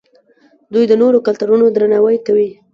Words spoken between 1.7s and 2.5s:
درناوی کوي.